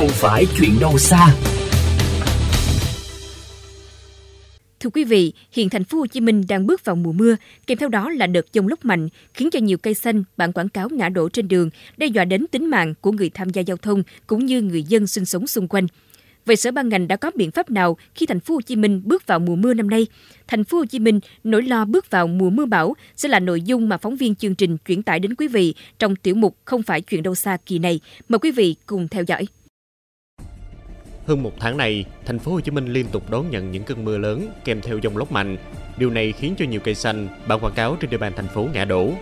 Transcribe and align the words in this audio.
không 0.00 0.08
phải 0.08 0.46
chuyện 0.58 0.70
đâu 0.80 0.98
xa. 0.98 1.36
Thưa 4.80 4.90
quý 4.90 5.04
vị, 5.04 5.32
hiện 5.52 5.68
thành 5.68 5.84
phố 5.84 5.98
Hồ 5.98 6.06
Chí 6.06 6.20
Minh 6.20 6.42
đang 6.48 6.66
bước 6.66 6.84
vào 6.84 6.96
mùa 6.96 7.12
mưa, 7.12 7.36
kèm 7.66 7.78
theo 7.78 7.88
đó 7.88 8.10
là 8.10 8.26
đợt 8.26 8.46
dông 8.52 8.68
lốc 8.68 8.84
mạnh, 8.84 9.08
khiến 9.34 9.50
cho 9.50 9.60
nhiều 9.60 9.78
cây 9.78 9.94
xanh, 9.94 10.24
bản 10.36 10.52
quảng 10.52 10.68
cáo 10.68 10.88
ngã 10.88 11.08
đổ 11.08 11.28
trên 11.28 11.48
đường, 11.48 11.70
đe 11.96 12.06
dọa 12.06 12.24
đến 12.24 12.46
tính 12.46 12.70
mạng 12.70 12.94
của 13.00 13.12
người 13.12 13.30
tham 13.30 13.50
gia 13.50 13.62
giao 13.62 13.76
thông 13.76 14.02
cũng 14.26 14.46
như 14.46 14.62
người 14.62 14.82
dân 14.82 15.06
sinh 15.06 15.24
sống 15.24 15.46
xung 15.46 15.68
quanh. 15.68 15.86
Vậy 16.46 16.56
sở 16.56 16.70
ban 16.70 16.88
ngành 16.88 17.08
đã 17.08 17.16
có 17.16 17.30
biện 17.34 17.50
pháp 17.50 17.70
nào 17.70 17.96
khi 18.14 18.26
thành 18.26 18.40
phố 18.40 18.54
Hồ 18.54 18.60
Chí 18.60 18.76
Minh 18.76 19.02
bước 19.04 19.26
vào 19.26 19.38
mùa 19.38 19.56
mưa 19.56 19.74
năm 19.74 19.90
nay? 19.90 20.06
Thành 20.48 20.64
phố 20.64 20.78
Hồ 20.78 20.84
Chí 20.84 20.98
Minh 20.98 21.20
nỗi 21.44 21.62
lo 21.62 21.84
bước 21.84 22.10
vào 22.10 22.26
mùa 22.26 22.50
mưa 22.50 22.66
bão 22.66 22.94
sẽ 23.16 23.28
là 23.28 23.40
nội 23.40 23.62
dung 23.62 23.88
mà 23.88 23.96
phóng 23.96 24.16
viên 24.16 24.34
chương 24.34 24.54
trình 24.54 24.76
chuyển 24.78 25.02
tải 25.02 25.20
đến 25.20 25.34
quý 25.34 25.48
vị 25.48 25.74
trong 25.98 26.16
tiểu 26.16 26.34
mục 26.34 26.56
Không 26.64 26.82
phải 26.82 27.00
chuyện 27.00 27.22
đâu 27.22 27.34
xa 27.34 27.58
kỳ 27.66 27.78
này. 27.78 28.00
Mời 28.28 28.38
quý 28.38 28.50
vị 28.50 28.76
cùng 28.86 29.08
theo 29.08 29.22
dõi. 29.22 29.46
Hơn 31.26 31.42
một 31.42 31.52
tháng 31.58 31.76
này, 31.76 32.04
thành 32.26 32.38
phố 32.38 32.52
Hồ 32.52 32.60
Chí 32.60 32.70
Minh 32.70 32.92
liên 32.92 33.06
tục 33.06 33.30
đón 33.30 33.50
nhận 33.50 33.72
những 33.72 33.82
cơn 33.82 34.04
mưa 34.04 34.18
lớn 34.18 34.48
kèm 34.64 34.80
theo 34.80 34.98
dông 35.02 35.16
lốc 35.16 35.32
mạnh. 35.32 35.56
Điều 35.96 36.10
này 36.10 36.32
khiến 36.32 36.54
cho 36.58 36.64
nhiều 36.64 36.80
cây 36.80 36.94
xanh, 36.94 37.28
bản 37.48 37.60
quảng 37.60 37.74
cáo 37.74 37.96
trên 38.00 38.10
địa 38.10 38.16
bàn 38.16 38.32
thành 38.36 38.48
phố 38.48 38.68
ngã 38.74 38.84
đổ. 38.84 39.12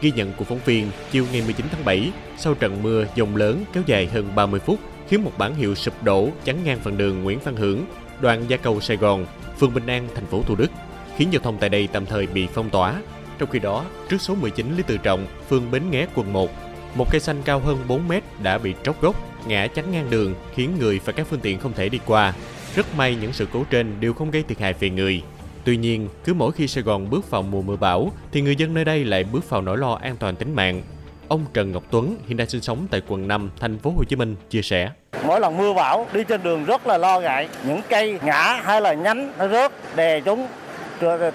Ghi 0.00 0.12
nhận 0.16 0.32
của 0.32 0.44
phóng 0.44 0.60
viên, 0.64 0.90
chiều 1.10 1.26
ngày 1.32 1.42
19 1.44 1.66
tháng 1.72 1.84
7, 1.84 2.12
sau 2.38 2.54
trận 2.54 2.82
mưa 2.82 3.06
dông 3.16 3.36
lớn 3.36 3.64
kéo 3.72 3.82
dài 3.86 4.06
hơn 4.06 4.34
30 4.34 4.60
phút, 4.60 4.78
khiến 5.08 5.24
một 5.24 5.32
bản 5.38 5.54
hiệu 5.54 5.74
sụp 5.74 6.02
đổ 6.02 6.28
chắn 6.44 6.56
ngang 6.64 6.78
phần 6.82 6.98
đường 6.98 7.22
Nguyễn 7.22 7.38
Văn 7.44 7.56
Hưởng, 7.56 7.84
đoạn 8.20 8.44
Gia 8.48 8.56
Cầu 8.56 8.80
Sài 8.80 8.96
Gòn, 8.96 9.26
phường 9.58 9.74
Bình 9.74 9.86
An, 9.86 10.08
thành 10.14 10.26
phố 10.26 10.42
Thủ 10.46 10.54
Đức, 10.56 10.70
khiến 11.16 11.28
giao 11.32 11.42
thông 11.42 11.58
tại 11.60 11.68
đây 11.68 11.88
tạm 11.92 12.06
thời 12.06 12.26
bị 12.26 12.46
phong 12.54 12.70
tỏa. 12.70 13.02
Trong 13.38 13.50
khi 13.50 13.58
đó, 13.58 13.84
trước 14.08 14.20
số 14.20 14.34
19 14.34 14.76
Lý 14.76 14.82
Tự 14.86 14.96
Trọng, 14.96 15.26
phường 15.48 15.70
Bến 15.70 15.82
Nghé, 15.90 16.06
quận 16.14 16.32
1, 16.32 16.50
một 16.94 17.10
cây 17.10 17.20
xanh 17.20 17.42
cao 17.44 17.60
hơn 17.60 17.78
4 17.88 18.08
mét 18.08 18.22
đã 18.42 18.58
bị 18.58 18.74
tróc 18.84 19.02
gốc, 19.02 19.16
ngã 19.46 19.66
chắn 19.66 19.84
ngang 19.92 20.10
đường, 20.10 20.34
khiến 20.54 20.76
người 20.78 21.00
và 21.04 21.12
các 21.12 21.26
phương 21.30 21.40
tiện 21.40 21.58
không 21.58 21.72
thể 21.72 21.88
đi 21.88 22.00
qua. 22.06 22.32
Rất 22.76 22.86
may 22.96 23.16
những 23.20 23.32
sự 23.32 23.46
cố 23.52 23.64
trên 23.70 24.00
đều 24.00 24.12
không 24.12 24.30
gây 24.30 24.42
thiệt 24.42 24.58
hại 24.58 24.72
về 24.72 24.90
người. 24.90 25.22
Tuy 25.64 25.76
nhiên, 25.76 26.08
cứ 26.24 26.34
mỗi 26.34 26.52
khi 26.52 26.68
Sài 26.68 26.82
Gòn 26.82 27.10
bước 27.10 27.30
vào 27.30 27.42
mùa 27.42 27.62
mưa 27.62 27.76
bão, 27.76 28.12
thì 28.32 28.40
người 28.40 28.56
dân 28.56 28.74
nơi 28.74 28.84
đây 28.84 29.04
lại 29.04 29.24
bước 29.24 29.50
vào 29.50 29.62
nỗi 29.62 29.78
lo 29.78 29.98
an 30.02 30.16
toàn 30.16 30.36
tính 30.36 30.54
mạng. 30.54 30.82
Ông 31.28 31.44
Trần 31.54 31.72
Ngọc 31.72 31.84
Tuấn 31.90 32.16
hiện 32.26 32.36
đang 32.36 32.48
sinh 32.48 32.60
sống 32.60 32.86
tại 32.90 33.02
quận 33.08 33.28
5, 33.28 33.50
thành 33.60 33.78
phố 33.78 33.90
Hồ 33.90 34.04
Chí 34.04 34.16
Minh 34.16 34.36
chia 34.50 34.62
sẻ. 34.62 34.90
Mỗi 35.26 35.40
lần 35.40 35.56
mưa 35.56 35.72
bão 35.74 36.06
đi 36.12 36.24
trên 36.24 36.42
đường 36.42 36.64
rất 36.64 36.86
là 36.86 36.98
lo 36.98 37.20
ngại, 37.20 37.48
những 37.66 37.80
cây 37.88 38.18
ngã 38.24 38.60
hay 38.64 38.80
là 38.80 38.94
nhánh 38.94 39.32
nó 39.38 39.48
rớt 39.48 39.96
đè 39.96 40.20
chúng. 40.20 40.46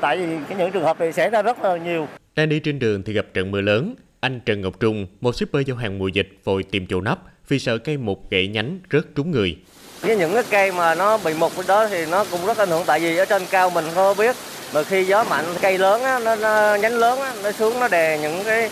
Tại 0.00 0.16
vì 0.16 0.54
những 0.58 0.72
trường 0.72 0.84
hợp 0.84 1.00
này 1.00 1.12
xảy 1.12 1.30
ra 1.30 1.42
rất 1.42 1.62
là 1.62 1.76
nhiều. 1.76 2.08
Đang 2.36 2.48
đi 2.48 2.60
trên 2.60 2.78
đường 2.78 3.02
thì 3.02 3.12
gặp 3.12 3.26
trận 3.34 3.50
mưa 3.50 3.60
lớn, 3.60 3.94
anh 4.20 4.40
Trần 4.46 4.60
Ngọc 4.60 4.80
Trung, 4.80 5.06
một 5.20 5.36
shipper 5.36 5.66
giao 5.66 5.76
hàng 5.76 5.98
mùa 5.98 6.08
dịch 6.08 6.28
vội 6.44 6.62
tìm 6.62 6.86
chỗ 6.86 7.00
nấp 7.00 7.18
vì 7.48 7.58
sợ 7.58 7.78
cây 7.78 7.96
mục 7.96 8.30
gãy 8.30 8.48
nhánh 8.48 8.80
rớt 8.92 9.04
trúng 9.14 9.30
người. 9.30 9.56
Với 10.00 10.16
những 10.16 10.34
cái 10.34 10.42
cây 10.50 10.72
mà 10.72 10.94
nó 10.94 11.18
bị 11.18 11.34
mục 11.34 11.52
đó 11.68 11.88
thì 11.88 12.06
nó 12.06 12.24
cũng 12.30 12.46
rất 12.46 12.58
ảnh 12.58 12.68
hưởng 12.68 12.82
tại 12.86 13.00
vì 13.00 13.16
ở 13.16 13.24
trên 13.24 13.42
cao 13.50 13.70
mình 13.70 13.84
không 13.94 14.16
biết 14.16 14.36
mà 14.74 14.82
khi 14.82 15.04
gió 15.04 15.24
mạnh 15.24 15.44
cây 15.62 15.78
lớn 15.78 16.02
á, 16.02 16.18
nó, 16.18 16.36
nó 16.36 16.76
nhánh 16.76 16.94
lớn 16.94 17.20
á, 17.20 17.34
nó 17.44 17.52
xuống 17.52 17.80
nó 17.80 17.88
đè 17.88 18.18
những 18.22 18.44
cái 18.44 18.70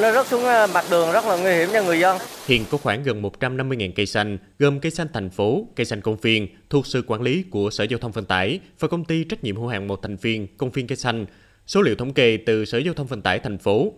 nó 0.00 0.12
rớt 0.12 0.26
xuống 0.26 0.44
ờ, 0.44 0.66
mặt 0.74 0.84
đường 0.90 1.12
rất 1.12 1.24
là 1.26 1.36
nguy 1.36 1.52
hiểm 1.52 1.68
cho 1.72 1.82
người 1.82 2.00
dân. 2.00 2.18
Hiện 2.46 2.64
có 2.70 2.78
khoảng 2.78 3.02
gần 3.02 3.22
150.000 3.22 3.92
cây 3.96 4.06
xanh, 4.06 4.38
gồm 4.58 4.80
cây 4.80 4.90
xanh 4.90 5.06
thành 5.12 5.30
phố, 5.30 5.66
cây 5.76 5.84
xanh 5.86 6.00
công 6.00 6.16
viên, 6.16 6.48
thuộc 6.70 6.86
sự 6.86 7.02
quản 7.06 7.22
lý 7.22 7.44
của 7.50 7.70
Sở 7.70 7.84
Giao 7.84 7.98
thông 7.98 8.12
Vận 8.12 8.24
tải 8.24 8.60
và 8.78 8.88
công 8.88 9.04
ty 9.04 9.24
trách 9.24 9.44
nhiệm 9.44 9.56
hữu 9.56 9.66
hạn 9.66 9.88
một 9.88 10.02
thành 10.02 10.16
viên 10.16 10.56
công 10.56 10.70
viên 10.70 10.86
cây 10.86 10.96
xanh. 10.96 11.26
Số 11.66 11.82
liệu 11.82 11.94
thống 11.94 12.12
kê 12.12 12.38
từ 12.46 12.64
Sở 12.64 12.78
Giao 12.78 12.94
thông 12.94 13.06
Vận 13.06 13.22
tải 13.22 13.38
thành 13.38 13.58
phố 13.58 13.92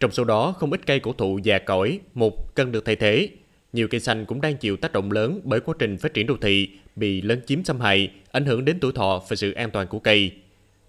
trong 0.00 0.10
số 0.10 0.24
đó, 0.24 0.54
không 0.58 0.72
ít 0.72 0.86
cây 0.86 1.00
cổ 1.00 1.12
thụ 1.12 1.38
già 1.42 1.58
cỗi, 1.58 2.00
một 2.14 2.54
cần 2.54 2.72
được 2.72 2.84
thay 2.84 2.96
thế. 2.96 3.28
Nhiều 3.72 3.88
cây 3.88 4.00
xanh 4.00 4.24
cũng 4.24 4.40
đang 4.40 4.56
chịu 4.56 4.76
tác 4.76 4.92
động 4.92 5.12
lớn 5.12 5.40
bởi 5.44 5.60
quá 5.60 5.74
trình 5.78 5.98
phát 5.98 6.14
triển 6.14 6.26
đô 6.26 6.34
thị, 6.40 6.68
bị 6.96 7.22
lấn 7.22 7.40
chiếm 7.46 7.64
xâm 7.64 7.80
hại, 7.80 8.10
ảnh 8.32 8.46
hưởng 8.46 8.64
đến 8.64 8.78
tuổi 8.80 8.92
thọ 8.92 9.22
và 9.28 9.36
sự 9.36 9.52
an 9.52 9.70
toàn 9.70 9.86
của 9.86 9.98
cây. 9.98 10.32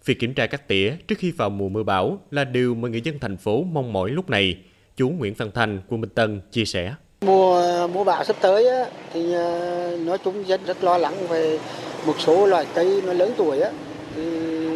Việc 0.05 0.19
kiểm 0.19 0.33
tra 0.33 0.47
cắt 0.47 0.67
tỉa 0.67 0.91
trước 1.07 1.15
khi 1.19 1.31
vào 1.31 1.49
mùa 1.49 1.69
mưa 1.69 1.83
bão 1.83 2.19
là 2.31 2.43
điều 2.43 2.75
mà 2.75 2.89
người 2.89 3.01
dân 3.01 3.19
thành 3.19 3.37
phố 3.37 3.63
mong 3.63 3.93
mỏi 3.93 4.09
lúc 4.09 4.29
này. 4.29 4.57
Chú 4.97 5.09
Nguyễn 5.09 5.33
Văn 5.33 5.51
Thành, 5.53 5.81
quận 5.89 6.01
Minh 6.01 6.09
Tân 6.09 6.41
chia 6.51 6.65
sẻ. 6.65 6.93
Mùa 7.21 7.87
mùa 7.87 8.03
bão 8.03 8.23
sắp 8.23 8.35
tới 8.41 8.69
á, 8.69 8.85
thì 9.13 9.33
à, 9.33 9.91
nói 10.05 10.17
chung 10.17 10.47
dân 10.47 10.61
rất 10.65 10.83
lo 10.83 10.97
lắng 10.97 11.27
về 11.29 11.59
một 12.05 12.15
số 12.19 12.45
loại 12.45 12.65
cây 12.75 13.01
nó 13.05 13.13
lớn 13.13 13.31
tuổi 13.37 13.59
á, 13.59 13.71
thì 14.15 14.23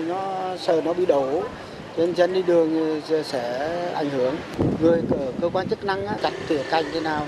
nó 0.08 0.56
sợ 0.58 0.81
nó 0.86 0.94
bị 0.94 1.06
đổ 1.06 1.44
nhân 1.97 2.16
dân 2.16 2.34
đi 2.34 2.41
đường 2.47 3.02
sẽ 3.24 3.68
ảnh 3.96 4.09
hưởng. 4.09 4.35
Người 4.81 5.02
ở 5.12 5.31
cơ 5.41 5.50
quan 5.53 5.69
chức 5.69 5.84
năng 5.84 6.07
chặt 6.22 6.34
tỉa 6.47 6.63
cành 6.72 6.85
thế 6.94 7.00
nào 7.00 7.28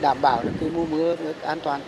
đảm 0.00 0.16
bảo 0.22 0.44
được 0.44 0.50
cái 0.60 0.70
mùa 0.70 0.86
mưa 0.86 1.16
được 1.16 1.42
an 1.42 1.58
toàn. 1.64 1.80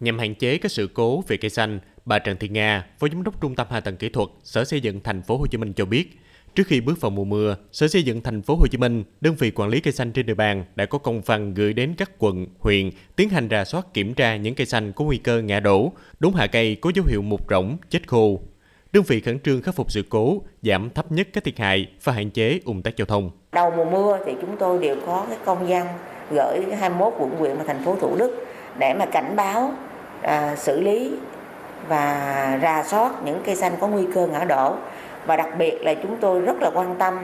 Nhằm 0.00 0.18
hạn 0.18 0.34
chế 0.34 0.58
các 0.58 0.72
sự 0.72 0.88
cố 0.94 1.22
về 1.28 1.36
cây 1.36 1.50
xanh 1.50 1.80
bà 2.04 2.18
Trần 2.18 2.36
Thị 2.36 2.48
Nga 2.48 2.86
phó 2.98 3.08
giám 3.08 3.22
đốc 3.22 3.40
trung 3.40 3.54
tâm 3.54 3.66
hạ 3.70 3.80
tầng 3.80 3.96
kỹ 3.96 4.08
thuật 4.08 4.28
sở 4.44 4.64
xây 4.64 4.80
dựng 4.80 5.00
thành 5.00 5.22
phố 5.22 5.36
Hồ 5.36 5.46
Chí 5.46 5.58
Minh 5.58 5.72
cho 5.72 5.84
biết 5.84 6.20
Trước 6.54 6.66
khi 6.66 6.80
bước 6.80 7.00
vào 7.00 7.10
mùa 7.10 7.24
mưa, 7.24 7.56
Sở 7.72 7.88
Xây 7.88 8.02
dựng 8.02 8.20
thành 8.20 8.42
phố 8.42 8.56
Hồ 8.56 8.66
Chí 8.66 8.78
Minh, 8.78 9.04
đơn 9.20 9.34
vị 9.38 9.50
quản 9.50 9.68
lý 9.68 9.80
cây 9.80 9.92
xanh 9.92 10.12
trên 10.12 10.26
địa 10.26 10.34
bàn 10.34 10.64
đã 10.76 10.86
có 10.86 10.98
công 10.98 11.20
văn 11.20 11.54
gửi 11.54 11.72
đến 11.72 11.94
các 11.96 12.10
quận, 12.18 12.46
huyện 12.58 12.90
tiến 13.16 13.28
hành 13.28 13.48
rà 13.50 13.64
soát 13.64 13.94
kiểm 13.94 14.14
tra 14.14 14.36
những 14.36 14.54
cây 14.54 14.66
xanh 14.66 14.92
có 14.92 15.04
nguy 15.04 15.16
cơ 15.16 15.42
ngã 15.42 15.60
đổ, 15.60 15.92
đốn 16.20 16.32
hạ 16.34 16.46
cây 16.46 16.76
có 16.80 16.92
dấu 16.94 17.04
hiệu 17.04 17.22
mục 17.22 17.40
rỗng, 17.50 17.76
chết 17.90 18.08
khô, 18.08 18.40
đơn 18.92 19.04
vị 19.06 19.20
khẩn 19.20 19.40
trương 19.40 19.62
khắc 19.62 19.74
phục 19.74 19.92
sự 19.92 20.02
cố, 20.10 20.42
giảm 20.62 20.90
thấp 20.90 21.12
nhất 21.12 21.28
các 21.32 21.44
thiệt 21.44 21.58
hại 21.58 21.86
và 22.04 22.12
hạn 22.12 22.30
chế 22.30 22.60
ủng 22.64 22.82
tắc 22.82 22.96
giao 22.96 23.06
thông. 23.06 23.30
Đầu 23.52 23.72
mùa 23.76 23.84
mưa 23.84 24.18
thì 24.26 24.34
chúng 24.40 24.56
tôi 24.56 24.78
đều 24.78 24.96
có 25.06 25.24
cái 25.28 25.38
công 25.44 25.66
văn 25.68 25.86
gửi 26.30 26.62
21 26.78 27.12
quận 27.18 27.30
huyện 27.38 27.56
và 27.56 27.64
thành 27.66 27.84
phố 27.84 27.96
Thủ 28.00 28.16
Đức 28.16 28.46
để 28.78 28.94
mà 28.94 29.06
cảnh 29.06 29.36
báo 29.36 29.72
à, 30.22 30.56
xử 30.56 30.80
lý 30.80 31.12
và 31.88 32.58
rà 32.62 32.84
soát 32.84 33.12
những 33.24 33.40
cây 33.44 33.56
xanh 33.56 33.72
có 33.80 33.88
nguy 33.88 34.06
cơ 34.14 34.26
ngã 34.26 34.44
đổ 34.44 34.74
và 35.26 35.36
đặc 35.36 35.48
biệt 35.58 35.82
là 35.82 35.94
chúng 35.94 36.16
tôi 36.20 36.40
rất 36.40 36.56
là 36.60 36.70
quan 36.74 36.96
tâm 36.98 37.18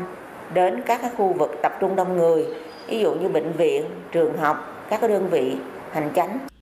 đến 0.55 0.83
các 0.87 1.01
cái 1.03 1.11
khu 1.17 1.33
vực 1.33 1.59
tập 1.63 1.77
trung 1.81 1.97
đông 1.97 2.17
người 2.17 2.47
ví 2.89 3.01
dụ 3.01 3.15
như 3.15 3.29
bệnh 3.29 3.53
viện 3.53 3.85
trường 4.13 4.39
học 4.39 4.85
các 4.91 5.01
cái 5.01 5.09
đơn 5.09 5.29
vị 5.31 5.57
hành 5.93 6.11
chánh 6.15 6.39